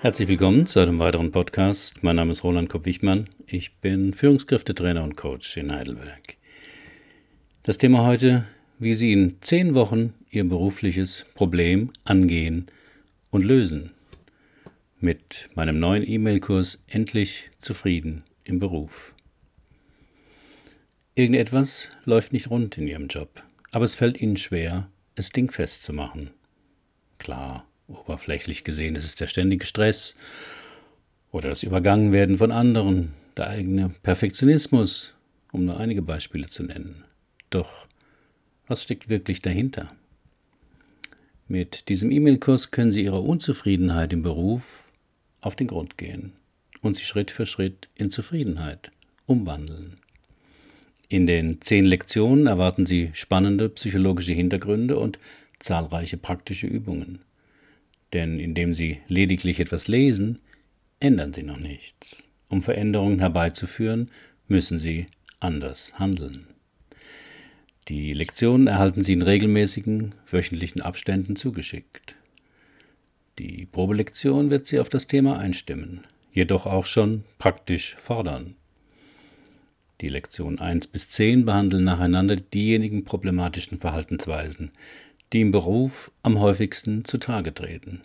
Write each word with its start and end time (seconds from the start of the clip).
Herzlich 0.00 0.28
willkommen 0.28 0.64
zu 0.64 0.78
einem 0.78 1.00
weiteren 1.00 1.32
Podcast. 1.32 2.04
Mein 2.04 2.14
Name 2.14 2.30
ist 2.30 2.44
Roland 2.44 2.68
Kopp-Wichmann. 2.68 3.28
Ich 3.48 3.78
bin 3.78 4.14
Führungskräftetrainer 4.14 5.02
und 5.02 5.16
Coach 5.16 5.56
in 5.56 5.72
Heidelberg. 5.72 6.36
Das 7.64 7.78
Thema 7.78 8.06
heute, 8.06 8.44
wie 8.78 8.94
Sie 8.94 9.12
in 9.12 9.38
zehn 9.40 9.74
Wochen 9.74 10.14
Ihr 10.30 10.48
berufliches 10.48 11.26
Problem 11.34 11.90
angehen 12.04 12.68
und 13.30 13.44
lösen. 13.44 13.90
Mit 15.00 15.50
meinem 15.56 15.80
neuen 15.80 16.08
E-Mail-Kurs 16.08 16.78
Endlich 16.86 17.50
zufrieden 17.58 18.22
im 18.44 18.60
Beruf. 18.60 19.16
Irgendetwas 21.16 21.90
läuft 22.04 22.32
nicht 22.32 22.50
rund 22.50 22.78
in 22.78 22.86
Ihrem 22.86 23.08
Job, 23.08 23.42
aber 23.72 23.84
es 23.84 23.96
fällt 23.96 24.20
Ihnen 24.20 24.36
schwer, 24.36 24.88
es 25.16 25.30
dingfest 25.30 25.82
zu 25.82 25.92
machen. 25.92 26.30
Klar, 27.18 27.67
Oberflächlich 27.88 28.64
gesehen 28.64 28.96
ist 28.96 29.04
es 29.04 29.14
der 29.14 29.26
ständige 29.26 29.64
Stress 29.64 30.14
oder 31.32 31.48
das 31.48 31.62
Übergangenwerden 31.62 32.36
von 32.36 32.52
anderen, 32.52 33.14
der 33.36 33.48
eigene 33.48 33.88
Perfektionismus, 34.02 35.14
um 35.52 35.64
nur 35.64 35.78
einige 35.78 36.02
Beispiele 36.02 36.48
zu 36.48 36.64
nennen. 36.64 37.04
Doch 37.48 37.86
was 38.66 38.82
steckt 38.82 39.08
wirklich 39.08 39.40
dahinter? 39.40 39.90
Mit 41.48 41.88
diesem 41.88 42.10
E-Mail-Kurs 42.10 42.70
können 42.72 42.92
Sie 42.92 43.04
Ihrer 43.04 43.24
Unzufriedenheit 43.24 44.12
im 44.12 44.20
Beruf 44.20 44.84
auf 45.40 45.56
den 45.56 45.66
Grund 45.66 45.96
gehen 45.96 46.34
und 46.82 46.94
sie 46.94 47.04
Schritt 47.04 47.30
für 47.30 47.46
Schritt 47.46 47.88
in 47.94 48.10
Zufriedenheit 48.10 48.90
umwandeln. 49.24 49.96
In 51.08 51.26
den 51.26 51.62
zehn 51.62 51.86
Lektionen 51.86 52.46
erwarten 52.48 52.84
Sie 52.84 53.10
spannende 53.14 53.70
psychologische 53.70 54.32
Hintergründe 54.32 54.98
und 54.98 55.18
zahlreiche 55.58 56.18
praktische 56.18 56.66
Übungen 56.66 57.20
denn 58.12 58.38
indem 58.38 58.74
Sie 58.74 59.00
lediglich 59.08 59.60
etwas 59.60 59.88
lesen, 59.88 60.40
ändern 61.00 61.32
Sie 61.32 61.42
noch 61.42 61.58
nichts. 61.58 62.28
Um 62.48 62.62
Veränderungen 62.62 63.20
herbeizuführen, 63.20 64.10
müssen 64.46 64.78
Sie 64.78 65.06
anders 65.40 65.98
handeln. 65.98 66.46
Die 67.88 68.12
Lektionen 68.12 68.66
erhalten 68.66 69.02
Sie 69.02 69.12
in 69.14 69.22
regelmäßigen 69.22 70.14
wöchentlichen 70.30 70.82
Abständen 70.82 71.36
zugeschickt. 71.36 72.16
Die 73.38 73.66
Probelektion 73.66 74.50
wird 74.50 74.66
Sie 74.66 74.80
auf 74.80 74.88
das 74.88 75.06
Thema 75.06 75.38
einstimmen, 75.38 76.04
jedoch 76.32 76.66
auch 76.66 76.86
schon 76.86 77.24
praktisch 77.38 77.94
fordern. 77.96 78.56
Die 80.00 80.08
Lektionen 80.08 80.58
1 80.58 80.88
bis 80.88 81.08
10 81.10 81.44
behandeln 81.44 81.84
nacheinander 81.84 82.36
diejenigen 82.36 83.04
problematischen 83.04 83.78
Verhaltensweisen, 83.78 84.70
die 85.32 85.40
im 85.40 85.50
Beruf 85.50 86.10
am 86.22 86.40
häufigsten 86.40 87.04
zutage 87.04 87.52
treten. 87.52 88.02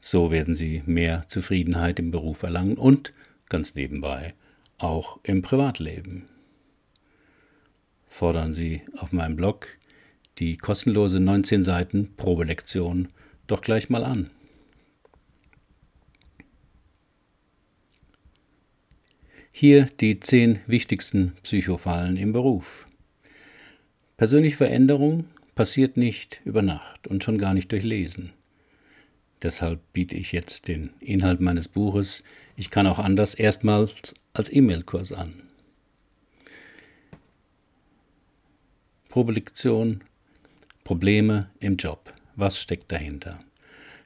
So 0.00 0.30
werden 0.30 0.54
Sie 0.54 0.82
mehr 0.86 1.26
Zufriedenheit 1.28 1.98
im 1.98 2.10
Beruf 2.10 2.42
erlangen 2.42 2.76
und, 2.76 3.12
ganz 3.48 3.74
nebenbei, 3.74 4.34
auch 4.78 5.18
im 5.22 5.42
Privatleben. 5.42 6.28
Fordern 8.06 8.52
Sie 8.52 8.82
auf 8.96 9.12
meinem 9.12 9.36
Blog 9.36 9.66
die 10.38 10.56
kostenlose 10.56 11.20
19 11.20 11.62
Seiten 11.62 12.14
Probelektion 12.16 13.08
doch 13.46 13.60
gleich 13.60 13.88
mal 13.88 14.04
an. 14.04 14.30
Hier 19.52 19.86
die 20.00 20.18
zehn 20.18 20.60
wichtigsten 20.66 21.32
Psychofallen 21.42 22.16
im 22.16 22.32
Beruf. 22.32 22.86
Persönliche 24.16 24.56
Veränderung 24.56 25.26
passiert 25.54 25.96
nicht 25.96 26.40
über 26.44 26.62
Nacht 26.62 27.06
und 27.06 27.24
schon 27.24 27.38
gar 27.38 27.54
nicht 27.54 27.70
durch 27.72 27.84
Lesen. 27.84 28.32
Deshalb 29.42 29.80
biete 29.92 30.16
ich 30.16 30.32
jetzt 30.32 30.68
den 30.68 30.90
Inhalt 31.00 31.40
meines 31.40 31.68
Buches 31.68 32.22
Ich 32.56 32.70
kann 32.70 32.86
auch 32.86 32.98
anders 32.98 33.34
erstmals 33.34 34.14
als 34.32 34.52
E-Mail-Kurs 34.52 35.12
an. 35.12 35.34
Probelektion 39.08 40.02
Probleme 40.82 41.48
im 41.60 41.76
Job. 41.76 42.12
Was 42.36 42.58
steckt 42.58 42.90
dahinter? 42.90 43.38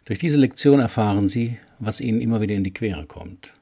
Durch 0.04 0.19
diese 0.19 0.38
Lektion 0.38 0.81
erfahren 0.81 1.28
Sie, 1.28 1.58
was 1.78 2.00
Ihnen 2.00 2.20
immer 2.20 2.41
wieder 2.41 2.54
in 2.54 2.64
die 2.64 2.72
Quere 2.72 3.06
kommt. 3.06 3.53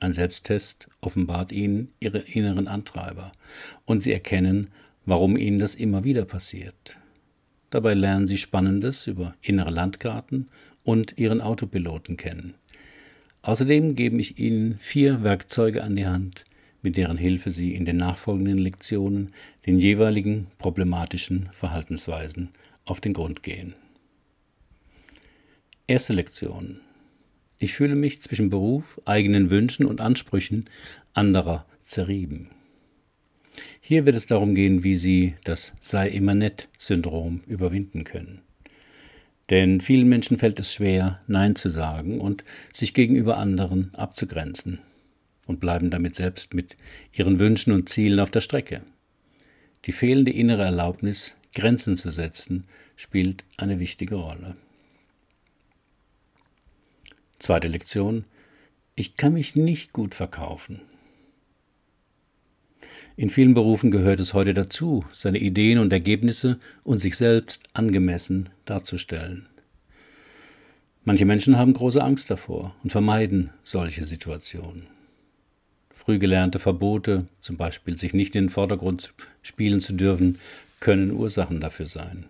Ein 0.00 0.12
Selbsttest 0.12 0.88
offenbart 1.00 1.52
Ihnen 1.52 1.92
Ihre 2.00 2.18
inneren 2.18 2.68
Antreiber 2.68 3.32
und 3.84 4.02
Sie 4.02 4.12
erkennen, 4.12 4.68
warum 5.04 5.36
Ihnen 5.36 5.58
das 5.58 5.74
immer 5.74 6.04
wieder 6.04 6.24
passiert. 6.24 6.96
Dabei 7.74 7.94
lernen 7.94 8.28
Sie 8.28 8.38
Spannendes 8.38 9.08
über 9.08 9.34
innere 9.42 9.72
Landkarten 9.72 10.48
und 10.84 11.18
Ihren 11.18 11.40
Autopiloten 11.40 12.16
kennen. 12.16 12.54
Außerdem 13.42 13.96
gebe 13.96 14.20
ich 14.20 14.38
Ihnen 14.38 14.78
vier 14.78 15.24
Werkzeuge 15.24 15.82
an 15.82 15.96
die 15.96 16.06
Hand, 16.06 16.44
mit 16.82 16.96
deren 16.96 17.18
Hilfe 17.18 17.50
Sie 17.50 17.74
in 17.74 17.84
den 17.84 17.96
nachfolgenden 17.96 18.58
Lektionen 18.58 19.32
den 19.66 19.80
jeweiligen 19.80 20.46
problematischen 20.58 21.48
Verhaltensweisen 21.50 22.50
auf 22.84 23.00
den 23.00 23.12
Grund 23.12 23.42
gehen. 23.42 23.74
Erste 25.88 26.12
Lektion. 26.12 26.78
Ich 27.58 27.72
fühle 27.72 27.96
mich 27.96 28.22
zwischen 28.22 28.50
Beruf, 28.50 29.00
eigenen 29.04 29.50
Wünschen 29.50 29.84
und 29.84 30.00
Ansprüchen 30.00 30.70
anderer 31.12 31.66
zerrieben. 31.84 32.50
Hier 33.80 34.06
wird 34.06 34.16
es 34.16 34.26
darum 34.26 34.54
gehen, 34.54 34.84
wie 34.84 34.94
Sie 34.94 35.34
das 35.44 35.72
Sei 35.80 36.08
immer 36.08 36.34
nett 36.34 36.68
Syndrom 36.78 37.42
überwinden 37.46 38.04
können. 38.04 38.40
Denn 39.50 39.80
vielen 39.80 40.08
Menschen 40.08 40.38
fällt 40.38 40.58
es 40.58 40.72
schwer, 40.72 41.20
Nein 41.26 41.54
zu 41.54 41.68
sagen 41.68 42.20
und 42.20 42.44
sich 42.72 42.94
gegenüber 42.94 43.36
anderen 43.36 43.94
abzugrenzen 43.94 44.78
und 45.46 45.60
bleiben 45.60 45.90
damit 45.90 46.16
selbst 46.16 46.54
mit 46.54 46.76
ihren 47.12 47.38
Wünschen 47.38 47.72
und 47.72 47.88
Zielen 47.88 48.20
auf 48.20 48.30
der 48.30 48.40
Strecke. 48.40 48.82
Die 49.84 49.92
fehlende 49.92 50.32
innere 50.32 50.64
Erlaubnis, 50.64 51.34
Grenzen 51.54 51.96
zu 51.96 52.10
setzen, 52.10 52.64
spielt 52.96 53.44
eine 53.58 53.80
wichtige 53.80 54.14
Rolle. 54.14 54.54
Zweite 57.38 57.68
Lektion. 57.68 58.24
Ich 58.96 59.16
kann 59.16 59.34
mich 59.34 59.54
nicht 59.54 59.92
gut 59.92 60.14
verkaufen. 60.14 60.80
In 63.16 63.30
vielen 63.30 63.54
Berufen 63.54 63.92
gehört 63.92 64.18
es 64.18 64.34
heute 64.34 64.54
dazu, 64.54 65.04
seine 65.12 65.38
Ideen 65.38 65.78
und 65.78 65.92
Ergebnisse 65.92 66.58
und 66.82 66.98
sich 66.98 67.16
selbst 67.16 67.62
angemessen 67.72 68.48
darzustellen. 68.64 69.46
Manche 71.04 71.24
Menschen 71.24 71.56
haben 71.56 71.74
große 71.74 72.02
Angst 72.02 72.28
davor 72.30 72.74
und 72.82 72.90
vermeiden 72.90 73.50
solche 73.62 74.04
Situationen. 74.04 74.88
Früh 75.90 76.18
gelernte 76.18 76.58
Verbote, 76.58 77.28
zum 77.40 77.56
Beispiel 77.56 77.96
sich 77.96 78.14
nicht 78.14 78.34
in 78.34 78.44
den 78.44 78.50
Vordergrund 78.50 79.14
spielen 79.42 79.78
zu 79.78 79.92
dürfen, 79.92 80.38
können 80.80 81.12
Ursachen 81.12 81.60
dafür 81.60 81.86
sein. 81.86 82.26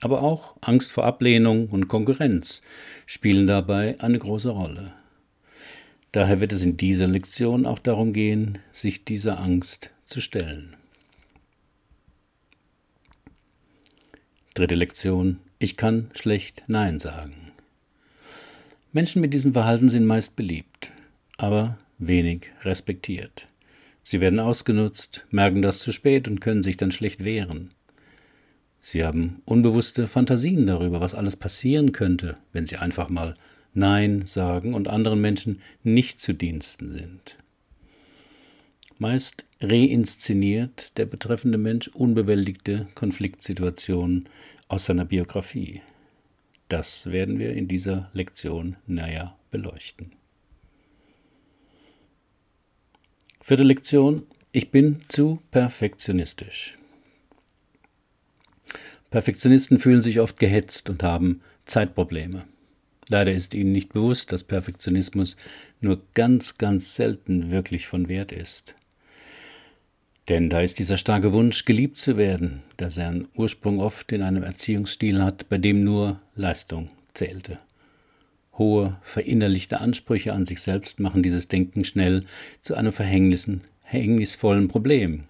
Aber 0.00 0.22
auch 0.22 0.56
Angst 0.60 0.92
vor 0.92 1.04
Ablehnung 1.04 1.68
und 1.68 1.88
Konkurrenz 1.88 2.62
spielen 3.06 3.46
dabei 3.46 3.96
eine 3.98 4.18
große 4.18 4.50
Rolle. 4.50 4.92
Daher 6.12 6.40
wird 6.40 6.52
es 6.52 6.62
in 6.62 6.76
dieser 6.76 7.06
Lektion 7.06 7.66
auch 7.66 7.78
darum 7.78 8.12
gehen, 8.12 8.58
sich 8.72 9.04
dieser 9.04 9.40
Angst 9.40 9.90
zu 10.04 10.20
stellen. 10.20 10.76
Dritte 14.54 14.74
Lektion. 14.74 15.38
Ich 15.58 15.76
kann 15.76 16.10
schlecht 16.14 16.62
Nein 16.66 16.98
sagen. 16.98 17.52
Menschen 18.92 19.20
mit 19.20 19.34
diesem 19.34 19.52
Verhalten 19.52 19.88
sind 19.88 20.06
meist 20.06 20.34
beliebt, 20.34 20.90
aber 21.36 21.78
wenig 21.98 22.50
respektiert. 22.62 23.46
Sie 24.02 24.20
werden 24.22 24.40
ausgenutzt, 24.40 25.26
merken 25.30 25.60
das 25.60 25.80
zu 25.80 25.92
spät 25.92 26.26
und 26.26 26.40
können 26.40 26.62
sich 26.62 26.78
dann 26.78 26.90
schlecht 26.90 27.22
wehren. 27.22 27.70
Sie 28.80 29.04
haben 29.04 29.42
unbewusste 29.44 30.06
Fantasien 30.06 30.66
darüber, 30.66 31.00
was 31.00 31.14
alles 31.14 31.36
passieren 31.36 31.92
könnte, 31.92 32.36
wenn 32.52 32.64
sie 32.64 32.76
einfach 32.76 33.10
mal 33.10 33.34
Nein 33.78 34.26
sagen 34.26 34.74
und 34.74 34.88
anderen 34.88 35.20
Menschen 35.20 35.62
nicht 35.82 36.20
zu 36.20 36.32
Diensten 36.32 36.92
sind. 36.92 37.38
Meist 38.98 39.44
reinszeniert 39.60 40.98
der 40.98 41.06
betreffende 41.06 41.58
Mensch 41.58 41.88
unbewältigte 41.88 42.88
Konfliktsituationen 42.96 44.28
aus 44.66 44.86
seiner 44.86 45.04
Biografie. 45.04 45.82
Das 46.68 47.06
werden 47.10 47.38
wir 47.38 47.54
in 47.54 47.68
dieser 47.68 48.10
Lektion 48.12 48.76
näher 48.86 49.36
beleuchten. 49.50 50.12
Vierte 53.40 53.62
Lektion. 53.62 54.26
Ich 54.50 54.70
bin 54.70 55.00
zu 55.08 55.40
perfektionistisch. 55.50 56.76
Perfektionisten 59.10 59.78
fühlen 59.78 60.02
sich 60.02 60.20
oft 60.20 60.38
gehetzt 60.38 60.90
und 60.90 61.02
haben 61.02 61.40
Zeitprobleme. 61.64 62.44
Leider 63.08 63.32
ist 63.32 63.54
ihnen 63.54 63.72
nicht 63.72 63.92
bewusst, 63.92 64.32
dass 64.32 64.44
Perfektionismus 64.44 65.36
nur 65.80 66.02
ganz, 66.14 66.58
ganz 66.58 66.94
selten 66.94 67.50
wirklich 67.50 67.86
von 67.86 68.08
Wert 68.08 68.32
ist. 68.32 68.74
Denn 70.28 70.50
da 70.50 70.60
ist 70.60 70.78
dieser 70.78 70.98
starke 70.98 71.32
Wunsch, 71.32 71.64
geliebt 71.64 71.96
zu 71.96 72.18
werden, 72.18 72.62
der 72.78 72.90
seinen 72.90 73.28
Ursprung 73.34 73.80
oft 73.80 74.12
in 74.12 74.20
einem 74.20 74.42
Erziehungsstil 74.42 75.22
hat, 75.22 75.48
bei 75.48 75.56
dem 75.56 75.82
nur 75.82 76.18
Leistung 76.36 76.90
zählte. 77.14 77.58
Hohe 78.58 78.98
verinnerlichte 79.02 79.80
Ansprüche 79.80 80.34
an 80.34 80.44
sich 80.44 80.60
selbst 80.60 81.00
machen 81.00 81.22
dieses 81.22 81.48
Denken 81.48 81.84
schnell 81.84 82.24
zu 82.60 82.74
einem 82.74 82.92
verhängnisvollen 82.92 84.68
Problem, 84.68 85.24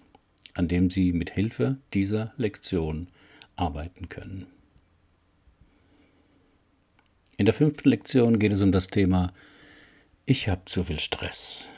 an 0.55 0.67
dem 0.67 0.91
Sie 0.91 1.13
mit 1.13 1.31
Hilfe 1.31 1.77
dieser 1.95 2.33
Lektion 2.37 3.07
arbeiten 3.55 4.09
können. 4.09 4.47
In 7.39 7.45
der 7.45 7.55
fünften 7.55 7.91
Lektion 7.91 8.41
geht 8.41 8.53
es 8.53 8.63
um 8.63 8.73
das 8.73 8.89
Thema 8.89 9.33
Ich 10.27 10.49
habe 10.49 10.63
zu 10.65 10.83
viel 10.83 10.99
Stress. 10.99 11.69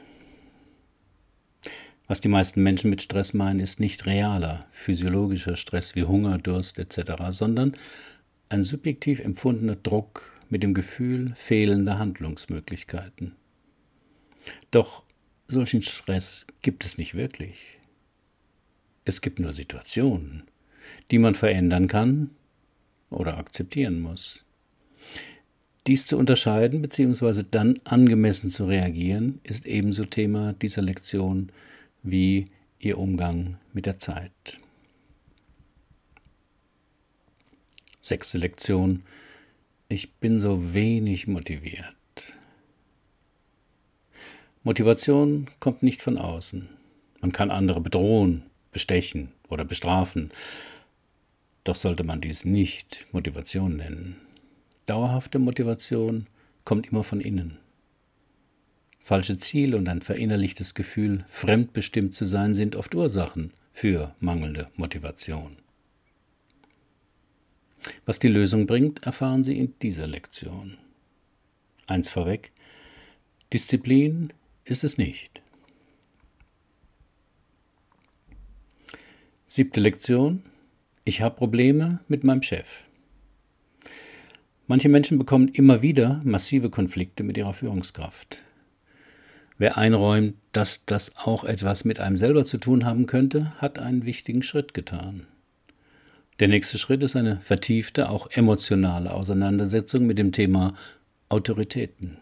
Was 2.09 2.23
die 2.23 2.29
meisten 2.29 2.63
Menschen 2.63 2.89
mit 2.89 3.03
Stress 3.03 3.35
meinen, 3.35 3.61
ist 3.61 3.79
nicht 3.79 4.07
realer, 4.07 4.67
physiologischer 4.73 5.57
Stress 5.57 5.95
wie 5.95 6.05
Hunger, 6.05 6.39
Durst 6.39 6.79
etc., 6.79 7.13
sondern 7.29 7.77
ein 8.49 8.65
subjektiv 8.65 9.21
empfundener 9.21 9.77
Druck 9.77 10.33
mit 10.49 10.63
dem 10.63 10.73
Gefühl 10.73 11.35
fehlender 11.35 11.99
Handlungsmöglichkeiten. 11.99 13.37
Doch 14.71 15.05
solchen 15.47 15.83
Stress 15.83 16.47
gibt 16.63 16.87
es 16.87 16.97
nicht 16.97 17.13
wirklich. 17.13 17.79
Es 19.05 19.21
gibt 19.21 19.39
nur 19.39 19.53
Situationen, 19.53 20.45
die 21.11 21.19
man 21.19 21.35
verändern 21.35 21.87
kann 21.87 22.31
oder 23.11 23.37
akzeptieren 23.37 24.01
muss. 24.01 24.47
Dies 25.87 26.05
zu 26.05 26.19
unterscheiden 26.19 26.83
bzw. 26.83 27.43
dann 27.51 27.81
angemessen 27.85 28.51
zu 28.51 28.67
reagieren, 28.67 29.41
ist 29.43 29.67
ebenso 29.67 30.05
Thema 30.05 30.53
dieser 30.53 30.83
Lektion 30.83 31.51
wie 32.03 32.47
ihr 32.79 32.99
Umgang 32.99 33.59
mit 33.73 33.87
der 33.87 33.99
Zeit. 33.99 34.59
Sechste 38.01 38.39
Lektion. 38.39 39.05
Ich 39.89 40.15
bin 40.15 40.41
so 40.41 40.75
wenig 40.75 41.27
motiviert. 41.27 41.95
Motivation 44.63 45.47
kommt 45.59 45.83
nicht 45.83 46.03
von 46.03 46.19
außen. 46.19 46.69
Man 47.21 47.33
kann 47.33 47.51
andere 47.51 47.81
bedrohen, 47.81 48.43
bestechen 48.73 49.33
oder 49.49 49.65
bestrafen. 49.65 50.31
Doch 51.65 51.77
sollte 51.77 52.05
man 52.05 52.21
dies 52.21 52.45
nicht 52.45 53.07
Motivation 53.13 53.77
nennen. 53.77 54.17
Dauerhafte 54.91 55.39
Motivation 55.39 56.27
kommt 56.65 56.89
immer 56.89 57.05
von 57.05 57.21
innen. 57.21 57.59
Falsche 58.99 59.39
Ziele 59.39 59.77
und 59.77 59.89
ein 59.89 60.03
verinnerlichtes 60.03 60.75
Gefühl, 60.75 61.25
fremdbestimmt 61.29 62.13
zu 62.17 62.25
sein, 62.25 62.55
sind 62.55 62.75
oft 62.75 62.93
Ursachen 62.97 63.53
für 63.73 64.17
mangelnde 64.19 64.69
Motivation. 64.75 65.59
Was 68.05 68.19
die 68.19 68.27
Lösung 68.27 68.67
bringt, 68.67 69.05
erfahren 69.05 69.45
Sie 69.45 69.57
in 69.57 69.79
dieser 69.79 70.09
Lektion. 70.09 70.77
Eins 71.87 72.11
vorweg, 72.11 72.51
Disziplin 73.53 74.33
ist 74.65 74.83
es 74.83 74.99
nicht. 74.99 75.41
Siebte 79.47 79.79
Lektion, 79.79 80.43
ich 81.05 81.21
habe 81.21 81.37
Probleme 81.37 82.01
mit 82.09 82.25
meinem 82.25 82.43
Chef. 82.43 82.90
Manche 84.71 84.89
Menschen 84.89 85.19
bekommen 85.19 85.49
immer 85.49 85.83
wieder 85.83 86.21
massive 86.23 86.71
Konflikte 86.71 87.25
mit 87.25 87.37
ihrer 87.37 87.55
Führungskraft. 87.55 88.45
Wer 89.59 89.77
einräumt, 89.77 90.35
dass 90.53 90.85
das 90.85 91.17
auch 91.17 91.43
etwas 91.43 91.85
mit 91.85 91.99
einem 91.99 92.17
selber 92.17 92.45
zu 92.45 92.57
tun 92.57 92.85
haben 92.85 93.07
könnte, 93.07 93.53
hat 93.57 93.81
einen 93.81 94.05
wichtigen 94.05 94.45
Schritt 94.45 94.73
getan. 94.73 95.27
Der 96.39 96.47
nächste 96.47 96.79
Schritt 96.79 97.03
ist 97.03 97.17
eine 97.17 97.41
vertiefte, 97.41 98.11
auch 98.11 98.31
emotionale 98.31 99.13
Auseinandersetzung 99.13 100.07
mit 100.07 100.19
dem 100.19 100.31
Thema 100.31 100.77
Autoritäten. 101.29 102.19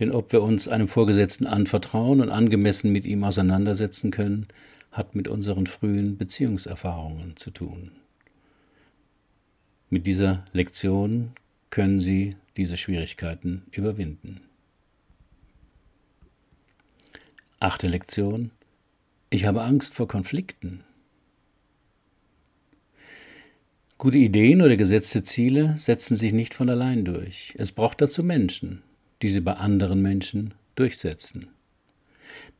Denn 0.00 0.10
ob 0.10 0.32
wir 0.32 0.42
uns 0.42 0.68
einem 0.68 0.86
Vorgesetzten 0.86 1.46
anvertrauen 1.46 2.20
und 2.20 2.28
angemessen 2.28 2.92
mit 2.92 3.06
ihm 3.06 3.24
auseinandersetzen 3.24 4.10
können, 4.10 4.48
hat 4.92 5.14
mit 5.14 5.28
unseren 5.28 5.66
frühen 5.66 6.18
Beziehungserfahrungen 6.18 7.36
zu 7.36 7.52
tun. 7.52 7.92
Mit 9.90 10.06
dieser 10.06 10.44
Lektion 10.52 11.32
können 11.70 11.98
Sie 11.98 12.36
diese 12.58 12.76
Schwierigkeiten 12.76 13.62
überwinden. 13.70 14.42
Achte 17.58 17.88
Lektion. 17.88 18.50
Ich 19.30 19.46
habe 19.46 19.62
Angst 19.62 19.94
vor 19.94 20.06
Konflikten. 20.06 20.84
Gute 23.96 24.18
Ideen 24.18 24.60
oder 24.60 24.76
gesetzte 24.76 25.22
Ziele 25.22 25.74
setzen 25.78 26.16
sich 26.16 26.34
nicht 26.34 26.52
von 26.52 26.68
allein 26.68 27.06
durch. 27.06 27.54
Es 27.56 27.72
braucht 27.72 28.02
dazu 28.02 28.22
Menschen, 28.22 28.82
die 29.22 29.30
sie 29.30 29.40
bei 29.40 29.54
anderen 29.54 30.02
Menschen 30.02 30.52
durchsetzen. 30.74 31.48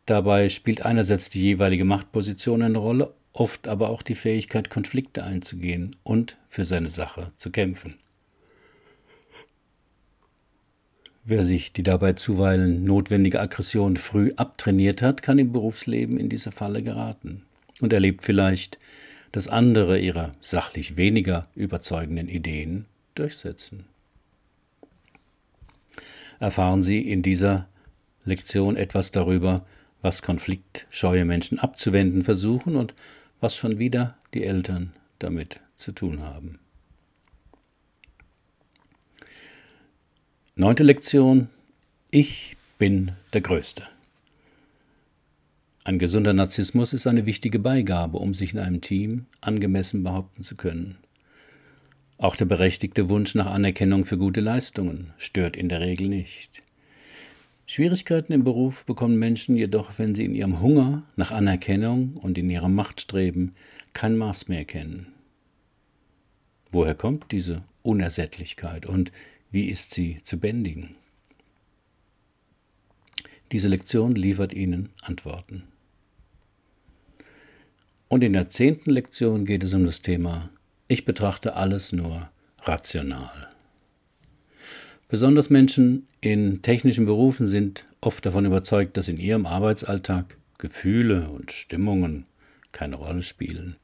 Dabei 0.07 0.49
spielt 0.49 0.83
einerseits 0.83 1.29
die 1.29 1.43
jeweilige 1.43 1.85
Machtposition 1.85 2.63
eine 2.63 2.79
Rolle, 2.79 3.15
oft 3.39 3.69
aber 3.69 3.91
auch 3.91 4.03
die 4.03 4.15
Fähigkeit, 4.15 4.71
Konflikte 4.71 5.25
einzugehen 5.25 5.97
und 6.03 6.37
für 6.49 6.65
seine 6.65 6.89
Sache 6.89 7.33
zu 7.37 7.51
kämpfen. 7.51 7.97
Wer 11.25 11.43
sich 11.43 11.73
die 11.73 11.83
dabei 11.83 12.15
zuweilen 12.15 12.85
notwendige 12.85 13.41
Aggression 13.41 13.97
früh 13.97 14.33
abtrainiert 14.37 15.03
hat, 15.03 15.23
kann 15.23 15.39
im 15.39 15.53
Berufsleben 15.53 16.19
in 16.19 16.29
diese 16.29 16.53
Falle 16.53 16.83
geraten 16.83 17.43
und 17.81 17.93
erlebt 17.93 18.25
vielleicht 18.25 18.79
dass 19.33 19.49
andere 19.49 19.99
ihre 19.99 20.33
sachlich 20.41 20.97
weniger 20.97 21.49
überzeugenden 21.55 22.29
Ideen 22.29 22.87
durchsetzen. 23.15 23.85
Erfahren 26.41 26.83
Sie 26.83 27.01
in 27.01 27.23
dieser 27.23 27.69
Lektion 28.25 28.77
etwas 28.77 29.11
darüber, 29.11 29.67
was 30.03 30.23
konfliktscheue 30.23 31.25
Menschen 31.25 31.59
abzuwenden 31.59 32.23
versuchen 32.23 32.77
und 32.77 32.95
was 33.41 33.57
schon 33.57 33.79
wieder 33.79 34.17
die 34.35 34.45
Eltern 34.45 34.93
damit 35.19 35.61
zu 35.77 35.93
tun 35.93 36.23
haben. 36.23 36.59
Neunte 40.55 40.83
Lektion. 40.83 41.49
Ich 42.11 42.57
bin 42.79 43.13
der 43.33 43.43
Größte. 43.43 43.87
Ein 45.85 45.99
gesunder 45.99 46.33
Narzissmus 46.33 46.93
ist 46.93 47.07
eine 47.07 47.27
wichtige 47.27 47.59
Beigabe, 47.59 48.19
um 48.19 48.35
sich 48.35 48.53
in 48.53 48.59
einem 48.59 48.81
Team 48.81 49.27
angemessen 49.41 50.03
behaupten 50.03 50.43
zu 50.43 50.57
können. 50.57 50.99
Auch 52.19 52.35
der 52.35 52.45
berechtigte 52.45 53.09
Wunsch 53.09 53.35
nach 53.35 53.47
Anerkennung 53.47 54.05
für 54.05 54.19
gute 54.19 54.41
Leistungen 54.41 55.13
stört 55.17 55.57
in 55.57 55.69
der 55.69 55.81
Regel 55.81 56.09
nicht. 56.09 56.63
Schwierigkeiten 57.79 58.33
im 58.33 58.43
Beruf 58.43 58.85
bekommen 58.87 59.21
Menschen 59.21 59.55
jedoch, 59.57 60.01
wenn 60.01 60.13
sie 60.13 60.25
in 60.25 60.35
ihrem 60.35 60.61
Hunger 60.61 61.05
nach 61.15 61.31
Anerkennung 61.31 62.17
und 62.17 62.37
in 62.37 62.51
ihrem 62.51 62.75
Machtstreben 62.75 63.55
kein 63.93 64.17
Maß 64.17 64.49
mehr 64.49 64.65
kennen. 64.65 65.13
Woher 66.73 66.97
kommt 66.97 67.31
diese 67.31 67.63
Unersättlichkeit 67.85 68.85
und 68.85 69.13
wie 69.53 69.67
ist 69.67 69.95
sie 69.95 70.19
zu 70.25 70.41
bändigen? 70.41 70.97
Diese 73.53 73.69
Lektion 73.69 74.17
liefert 74.17 74.55
Ihnen 74.55 74.89
Antworten. 75.01 75.63
Und 78.09 78.25
in 78.25 78.33
der 78.33 78.49
zehnten 78.49 78.91
Lektion 78.91 79.45
geht 79.45 79.63
es 79.63 79.73
um 79.73 79.87
das 79.87 80.03
Thema 80.03 80.51
Ich 80.89 81.05
betrachte 81.05 81.55
alles 81.55 81.93
nur 81.93 82.29
rational. 82.63 83.51
Besonders 85.09 85.49
Menschen 85.49 86.07
in 86.21 86.61
technischen 86.61 87.07
Berufen 87.07 87.47
sind 87.47 87.87
oft 88.03 88.27
davon 88.27 88.45
überzeugt, 88.45 88.99
dass 88.99 89.09
in 89.09 89.17
ihrem 89.17 89.47
Arbeitsalltag 89.47 90.37
Gefühle 90.59 91.31
und 91.31 91.51
Stimmungen 91.51 92.27
keine 92.73 92.97
Rolle 92.97 93.23
spielen. 93.23 93.77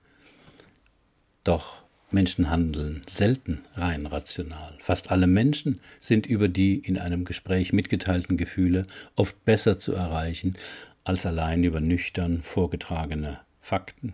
Doch 1.42 1.82
Menschen 2.10 2.50
handeln 2.50 3.00
selten 3.08 3.64
rein 3.74 4.04
rational. 4.04 4.76
Fast 4.80 5.10
alle 5.10 5.26
Menschen 5.26 5.80
sind 5.98 6.26
über 6.26 6.48
die 6.48 6.76
in 6.76 6.98
einem 6.98 7.24
Gespräch 7.24 7.72
mitgeteilten 7.72 8.36
Gefühle 8.36 8.86
oft 9.16 9.42
besser 9.46 9.78
zu 9.78 9.94
erreichen 9.94 10.56
als 11.04 11.24
allein 11.24 11.64
über 11.64 11.80
nüchtern 11.80 12.42
vorgetragene 12.42 13.40
Fakten. 13.62 14.12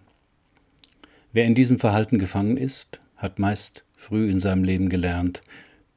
Wer 1.33 1.47
in 1.47 1.57
diesem 1.57 1.81
Verhalten 1.81 2.19
gefangen 2.19 2.57
ist, 2.57 3.01
hat 3.17 3.41
meist 3.41 3.85
früh 3.97 4.31
in 4.31 4.39
seinem 4.39 4.63
Leben 4.63 4.89
gelernt, 4.89 5.41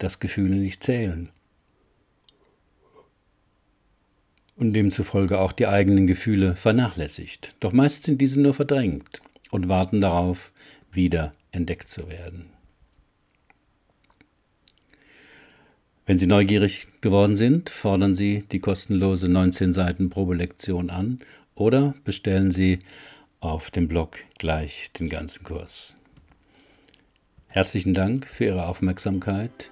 dass 0.03 0.19
Gefühle 0.19 0.57
nicht 0.57 0.83
zählen 0.83 1.29
und 4.57 4.73
demzufolge 4.73 5.39
auch 5.39 5.53
die 5.53 5.65
eigenen 5.65 6.07
Gefühle 6.07 6.57
vernachlässigt. 6.57 7.55
Doch 7.61 7.71
meist 7.71 8.03
sind 8.03 8.19
diese 8.19 8.41
nur 8.41 8.53
verdrängt 8.53 9.21
und 9.51 9.69
warten 9.69 10.01
darauf, 10.01 10.51
wieder 10.91 11.33
entdeckt 11.51 11.87
zu 11.87 12.09
werden. 12.09 12.49
Wenn 16.05 16.17
Sie 16.17 16.27
neugierig 16.27 16.87
geworden 16.99 17.37
sind, 17.37 17.69
fordern 17.69 18.13
Sie 18.13 18.43
die 18.51 18.59
kostenlose 18.59 19.29
19 19.29 19.71
Seiten 19.71 20.09
Probelektion 20.09 20.89
an 20.89 21.19
oder 21.55 21.95
bestellen 22.03 22.51
Sie 22.51 22.79
auf 23.39 23.71
dem 23.71 23.87
Blog 23.87 24.17
gleich 24.37 24.91
den 24.99 25.07
ganzen 25.07 25.45
Kurs. 25.45 25.95
Herzlichen 27.47 27.93
Dank 27.93 28.27
für 28.27 28.45
Ihre 28.45 28.67
Aufmerksamkeit. 28.67 29.71